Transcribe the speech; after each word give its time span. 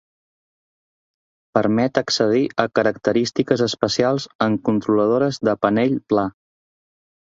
Permet 1.57 1.99
accedir 2.01 2.41
a 2.65 2.67
característiques 2.81 3.65
especials 3.69 4.29
en 4.49 4.61
controladores 4.73 5.43
de 5.49 5.59
panell 5.65 5.99
pla. 6.13 6.31